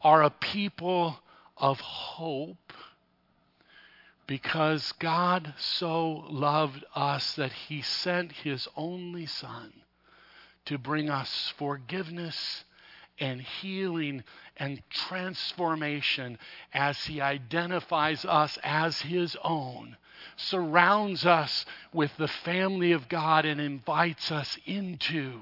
are 0.00 0.22
a 0.22 0.30
people 0.30 1.18
of 1.56 1.80
hope 1.80 2.72
because 4.28 4.92
God 4.98 5.54
so 5.56 6.26
loved 6.28 6.84
us 6.94 7.32
that 7.36 7.50
he 7.50 7.80
sent 7.80 8.30
his 8.30 8.68
only 8.76 9.24
Son 9.24 9.72
to 10.66 10.76
bring 10.76 11.08
us 11.08 11.52
forgiveness 11.56 12.64
and 13.18 13.40
healing 13.40 14.22
and 14.58 14.82
transformation 14.90 16.38
as 16.74 17.06
he 17.06 17.22
identifies 17.22 18.26
us 18.26 18.58
as 18.62 19.00
his 19.00 19.34
own, 19.42 19.96
surrounds 20.36 21.24
us 21.24 21.64
with 21.92 22.14
the 22.18 22.28
family 22.28 22.92
of 22.92 23.08
God, 23.08 23.46
and 23.46 23.60
invites 23.60 24.30
us 24.30 24.58
into 24.66 25.40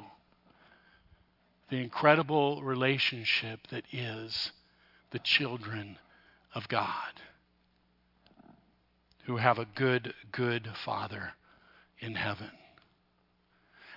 the 1.70 1.78
incredible 1.78 2.62
relationship 2.62 3.66
that 3.66 3.84
is 3.92 4.52
the 5.10 5.18
children 5.18 5.98
of 6.54 6.68
God 6.68 7.12
who 9.26 9.36
have 9.36 9.58
a 9.58 9.66
good, 9.74 10.14
good 10.32 10.70
Father 10.84 11.32
in 11.98 12.14
heaven. 12.14 12.50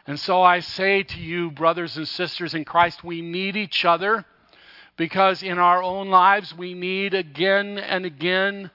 And 0.07 0.19
so 0.19 0.41
I 0.41 0.59
say 0.59 1.03
to 1.03 1.19
you, 1.19 1.51
brothers 1.51 1.95
and 1.97 2.07
sisters 2.07 2.55
in 2.55 2.65
Christ, 2.65 3.03
we 3.03 3.21
need 3.21 3.55
each 3.55 3.85
other 3.85 4.25
because 4.97 5.43
in 5.43 5.59
our 5.59 5.83
own 5.83 6.09
lives 6.09 6.57
we 6.57 6.73
need 6.73 7.13
again 7.13 7.77
and 7.77 8.05
again 8.05 8.71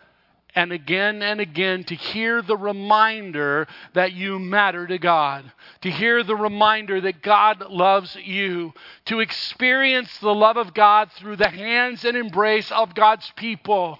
and 0.55 0.73
again 0.73 1.23
and 1.23 1.41
again 1.41 1.83
to 1.85 1.97
hear 1.97 2.41
the 2.41 2.57
reminder 2.57 3.67
that 3.95 4.13
you 4.13 4.39
matter 4.39 4.87
to 4.87 4.99
God, 4.99 5.51
to 5.81 5.91
hear 5.91 6.23
the 6.23 6.37
reminder 6.37 7.01
that 7.01 7.21
God 7.21 7.69
loves 7.69 8.17
you, 8.23 8.73
to 9.07 9.19
experience 9.19 10.17
the 10.19 10.35
love 10.35 10.57
of 10.57 10.73
God 10.73 11.11
through 11.13 11.37
the 11.37 11.49
hands 11.49 12.05
and 12.05 12.17
embrace 12.17 12.71
of 12.71 12.95
God's 12.95 13.31
people. 13.35 13.99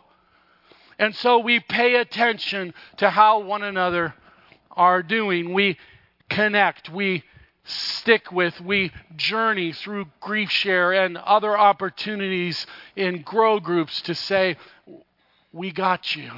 And 0.99 1.15
so 1.15 1.39
we 1.39 1.61
pay 1.61 1.97
attention 1.97 2.75
to 2.99 3.11
how 3.11 3.41
one 3.41 3.63
another 3.63 4.15
are 4.71 5.03
doing. 5.03 5.53
We 5.53 5.79
connect, 6.29 6.89
we 6.89 7.25
stick 7.65 8.31
with, 8.31 8.61
we 8.61 8.93
journey 9.17 9.73
through 9.73 10.07
Grief 10.21 10.51
Share 10.51 10.93
and 10.93 11.17
other 11.17 11.57
opportunities 11.59 12.67
in 12.95 13.23
grow 13.23 13.61
groups 13.61 14.03
to 14.03 14.15
say, 14.15 14.57
We 15.53 15.73
got 15.73 16.15
you. 16.15 16.31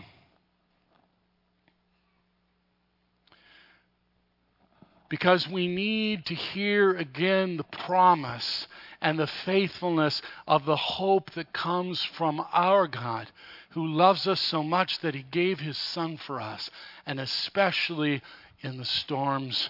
Because 5.08 5.48
we 5.48 5.68
need 5.68 6.26
to 6.26 6.34
hear 6.34 6.96
again 6.96 7.58
the 7.58 7.64
promise 7.64 8.66
and 9.00 9.18
the 9.18 9.28
faithfulness 9.28 10.20
of 10.48 10.64
the 10.64 10.76
hope 10.76 11.30
that 11.32 11.52
comes 11.52 12.02
from 12.02 12.44
our 12.52 12.88
God 12.88 13.30
who 13.76 13.86
loves 13.86 14.26
us 14.26 14.40
so 14.40 14.62
much 14.62 15.00
that 15.00 15.14
he 15.14 15.22
gave 15.22 15.60
his 15.60 15.76
son 15.76 16.16
for 16.16 16.40
us, 16.40 16.70
and 17.04 17.20
especially 17.20 18.22
in 18.62 18.78
the 18.78 18.84
storms 18.86 19.68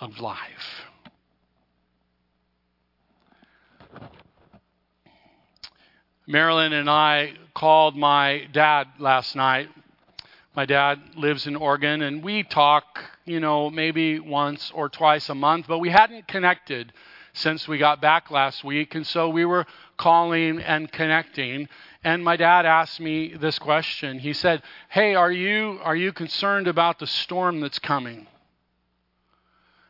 of 0.00 0.18
life. 0.20 0.86
Marilyn 6.26 6.72
and 6.72 6.88
I 6.88 7.34
called 7.54 7.94
my 7.94 8.48
dad 8.52 8.88
last 8.98 9.36
night. 9.36 9.68
My 10.54 10.64
dad 10.64 10.98
lives 11.14 11.46
in 11.46 11.56
Oregon, 11.56 12.00
and 12.00 12.24
we 12.24 12.42
talk, 12.42 13.04
you 13.26 13.38
know, 13.38 13.68
maybe 13.68 14.18
once 14.18 14.72
or 14.74 14.88
twice 14.88 15.28
a 15.28 15.34
month, 15.34 15.66
but 15.68 15.78
we 15.78 15.90
hadn't 15.90 16.26
connected 16.26 16.90
since 17.36 17.68
we 17.68 17.78
got 17.78 18.00
back 18.00 18.30
last 18.30 18.64
week. 18.64 18.94
And 18.94 19.06
so 19.06 19.28
we 19.28 19.44
were 19.44 19.66
calling 19.98 20.58
and 20.60 20.90
connecting. 20.90 21.68
And 22.02 22.24
my 22.24 22.36
dad 22.36 22.66
asked 22.66 22.98
me 22.98 23.34
this 23.34 23.58
question. 23.58 24.18
He 24.18 24.32
said, 24.32 24.62
Hey, 24.88 25.14
are 25.14 25.30
you, 25.30 25.78
are 25.82 25.94
you 25.94 26.12
concerned 26.12 26.66
about 26.66 26.98
the 26.98 27.06
storm 27.06 27.60
that's 27.60 27.78
coming? 27.78 28.26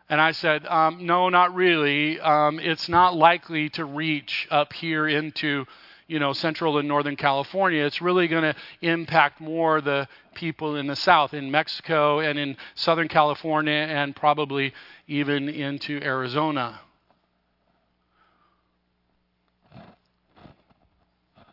And 0.09 0.21
I 0.21 0.33
said, 0.33 0.67
um, 0.67 1.07
No, 1.07 1.29
not 1.29 1.55
really. 1.55 2.21
Um, 2.21 2.59
it's 2.59 2.89
not 2.89 3.15
likely 3.15 3.69
to 3.71 3.85
reach 3.85 4.49
up 4.51 4.73
here 4.73 5.07
into 5.07 5.67
you 6.09 6.21
know, 6.21 6.33
central 6.33 6.79
and 6.79 6.87
northern 6.87 7.17
California, 7.17 7.85
it's 7.85 8.01
really 8.01 8.29
going 8.29 8.45
to 8.45 8.55
impact 8.81 9.41
more 9.41 9.81
the 9.81 10.07
people 10.35 10.77
in 10.77 10.87
the 10.87 10.95
south, 10.95 11.35
in 11.35 11.51
Mexico 11.51 12.21
and 12.21 12.39
in 12.39 12.57
southern 12.77 13.09
California, 13.09 13.73
and 13.73 14.15
probably 14.15 14.73
even 15.09 15.49
into 15.49 16.01
Arizona. 16.03 16.81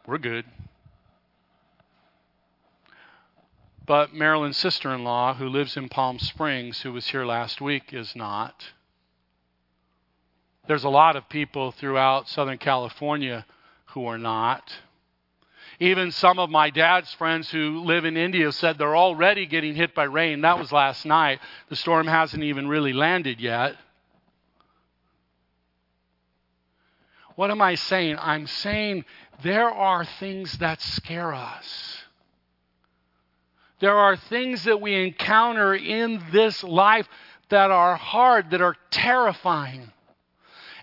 We're 0.06 0.18
good. 0.18 0.46
But 3.86 4.14
Marilyn's 4.14 4.58
sister 4.58 4.94
in 4.94 5.04
law, 5.04 5.34
who 5.34 5.48
lives 5.48 5.78
in 5.78 5.88
Palm 5.90 6.20
Springs, 6.20 6.82
who 6.82 6.92
was 6.92 7.08
here 7.08 7.26
last 7.26 7.62
week, 7.62 7.94
is 7.94 8.16
not. 8.16 8.66
There's 10.68 10.84
a 10.84 10.90
lot 10.90 11.16
of 11.16 11.30
people 11.30 11.72
throughout 11.72 12.30
Southern 12.30 12.58
California 12.58 13.46
who 13.88 14.06
are 14.06 14.18
not. 14.18 14.74
Even 15.80 16.12
some 16.12 16.40
of 16.40 16.50
my 16.50 16.70
dad's 16.70 17.14
friends 17.14 17.50
who 17.50 17.84
live 17.84 18.06
in 18.06 18.16
Indio 18.16 18.52
said 18.52 18.78
they're 18.78 18.96
already 18.96 19.46
getting 19.46 19.76
hit 19.76 19.96
by 19.96 20.04
rain. 20.04 20.42
That 20.42 20.60
was 20.60 20.72
last 20.72 21.06
night. 21.06 21.40
The 21.70 21.76
storm 21.76 22.08
hasn't 22.08 22.44
even 22.44 22.68
really 22.68 22.94
landed 22.94 23.42
yet. 23.42 23.76
What 27.36 27.52
am 27.52 27.62
I 27.62 27.76
saying? 27.76 28.18
I'm 28.20 28.48
saying 28.48 29.06
there 29.42 29.70
are 29.70 30.06
things 30.06 30.54
that 30.60 30.82
scare 30.82 31.34
us. 31.34 31.98
There 33.80 33.98
are 33.98 34.16
things 34.16 34.64
that 34.64 34.80
we 34.80 34.96
encounter 34.96 35.74
in 35.76 36.24
this 36.32 36.64
life 36.64 37.08
that 37.50 37.72
are 37.72 37.96
hard, 37.96 38.52
that 38.52 38.62
are 38.62 38.76
terrifying. 38.92 39.92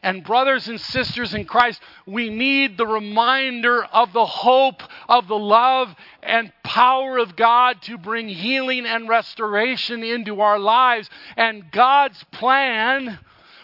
And, 0.03 0.25
brothers 0.25 0.67
and 0.69 0.81
sisters 0.81 1.35
in 1.35 1.45
Christ, 1.45 1.81
we 2.07 2.31
need 2.31 2.79
the 2.79 2.87
reminder 2.87 3.85
of 3.85 4.13
the 4.15 4.25
hope, 4.25 4.83
of 5.09 5.29
the 5.29 5.39
love 5.39 5.95
and 6.23 6.53
power 6.65 7.19
of 7.19 7.37
God 7.37 7.83
to 7.83 7.99
bring 7.99 8.29
healing 8.29 8.87
and 8.87 9.09
restoration 9.09 10.03
into 10.03 10.41
our 10.41 10.59
lives. 10.59 11.11
And 11.37 11.71
God's 11.71 12.23
plan 12.33 13.19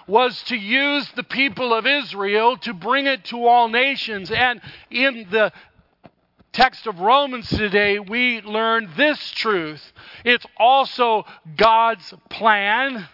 was 0.07 0.42
to 0.45 0.57
use 0.57 1.09
the 1.16 1.23
people 1.23 1.75
of 1.75 1.87
Israel 1.87 2.57
to 2.59 2.73
bring 2.73 3.07
it 3.07 3.25
to 3.25 3.47
all 3.47 3.69
nations. 3.69 4.31
And 4.31 4.61
in 4.90 5.27
the 5.31 5.53
text 6.53 6.87
of 6.87 7.01
Romans 7.01 7.49
today, 7.49 7.99
we 7.99 8.40
learn 8.40 8.88
this 8.97 9.19
truth. 9.33 9.92
It's 10.25 10.47
also 10.57 11.25
God's 11.57 12.14
plan 12.31 13.09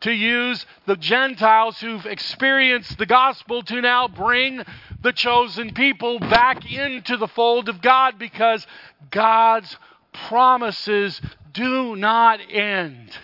to 0.00 0.12
use 0.12 0.66
the 0.86 0.96
Gentiles 0.96 1.80
who've 1.80 2.04
experienced 2.04 2.98
the 2.98 3.06
gospel 3.06 3.62
to 3.62 3.80
now 3.80 4.06
bring 4.06 4.62
the 5.02 5.12
chosen 5.12 5.72
people 5.72 6.18
back 6.18 6.70
into 6.70 7.16
the 7.16 7.26
fold 7.26 7.70
of 7.70 7.80
God 7.80 8.18
because 8.18 8.66
God's 9.10 9.76
promises 10.12 11.20
do 11.52 11.96
not 11.96 12.38
end. 12.50 13.16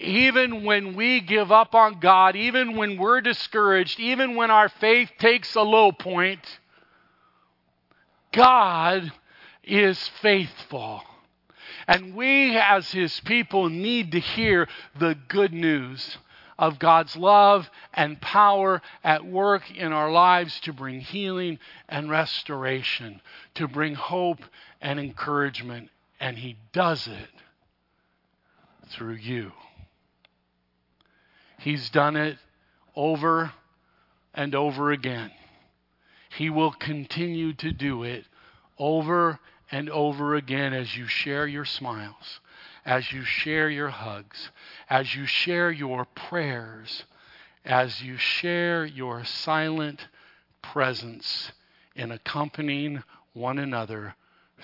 Even 0.00 0.64
when 0.64 0.94
we 0.94 1.20
give 1.20 1.52
up 1.52 1.74
on 1.74 2.00
God, 2.00 2.34
even 2.34 2.74
when 2.74 2.96
we're 2.96 3.20
discouraged, 3.20 4.00
even 4.00 4.34
when 4.34 4.50
our 4.50 4.70
faith 4.70 5.10
takes 5.18 5.54
a 5.54 5.60
low 5.60 5.92
point, 5.92 6.40
God 8.32 9.12
is 9.62 9.98
faithful. 10.22 11.02
And 11.86 12.14
we, 12.14 12.56
as 12.56 12.90
His 12.90 13.20
people, 13.20 13.68
need 13.68 14.12
to 14.12 14.20
hear 14.20 14.68
the 14.98 15.18
good 15.28 15.52
news 15.52 16.16
of 16.58 16.78
God's 16.78 17.14
love 17.14 17.68
and 17.92 18.18
power 18.22 18.80
at 19.04 19.26
work 19.26 19.70
in 19.70 19.92
our 19.92 20.10
lives 20.10 20.60
to 20.60 20.72
bring 20.72 21.00
healing 21.00 21.58
and 21.90 22.08
restoration, 22.08 23.20
to 23.56 23.68
bring 23.68 23.94
hope 23.94 24.40
and 24.80 24.98
encouragement. 24.98 25.90
And 26.18 26.38
He 26.38 26.56
does 26.72 27.06
it 27.06 27.28
through 28.88 29.16
you. 29.16 29.52
He's 31.60 31.90
done 31.90 32.16
it 32.16 32.38
over 32.96 33.52
and 34.34 34.54
over 34.54 34.92
again. 34.92 35.30
He 36.30 36.48
will 36.48 36.72
continue 36.72 37.52
to 37.54 37.72
do 37.72 38.02
it 38.02 38.24
over 38.78 39.38
and 39.70 39.90
over 39.90 40.34
again 40.34 40.72
as 40.72 40.96
you 40.96 41.06
share 41.06 41.46
your 41.46 41.66
smiles, 41.66 42.40
as 42.86 43.12
you 43.12 43.24
share 43.24 43.68
your 43.68 43.90
hugs, 43.90 44.50
as 44.88 45.14
you 45.14 45.26
share 45.26 45.70
your 45.70 46.06
prayers, 46.06 47.04
as 47.64 48.00
you 48.00 48.16
share 48.16 48.86
your 48.86 49.24
silent 49.24 50.08
presence 50.62 51.52
in 51.94 52.10
accompanying 52.10 53.02
one 53.34 53.58
another 53.58 54.14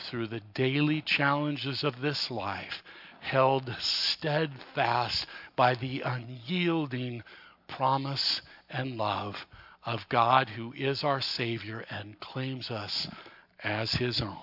through 0.08 0.28
the 0.28 0.40
daily 0.54 1.02
challenges 1.02 1.84
of 1.84 2.00
this 2.00 2.30
life, 2.30 2.82
held 3.20 3.74
steadfast 3.78 5.26
by 5.56 5.74
the 5.74 6.00
unyielding 6.00 7.22
promise 7.68 8.42
and 8.70 8.96
love 8.96 9.46
of 9.84 10.08
God 10.08 10.50
who 10.50 10.72
is 10.76 11.04
our 11.04 11.20
Savior 11.20 11.84
and 11.90 12.18
claims 12.20 12.70
us 12.70 13.08
as 13.62 13.92
His 13.92 14.20
own 14.20 14.36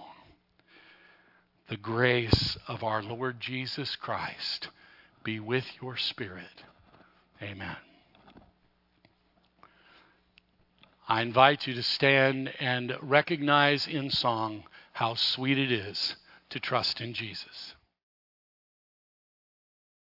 the 1.69 1.77
grace 1.77 2.57
of 2.67 2.83
our 2.83 3.01
Lord 3.01 3.39
Jesus 3.39 3.95
Christ 3.95 4.69
be 5.23 5.39
with 5.39 5.65
your 5.81 5.97
spirit. 5.97 6.63
Amen. 7.41 7.77
I 11.07 11.21
invite 11.21 11.65
you 11.67 11.73
to 11.73 11.83
stand 11.83 12.53
and 12.59 12.95
recognize 13.01 13.87
in 13.87 14.09
song 14.09 14.65
how 14.93 15.15
sweet 15.15 15.57
it 15.57 15.71
is 15.71 16.15
to 16.49 16.59
trust 16.59 17.01
in 17.01 17.13
Jesus. 17.13 17.73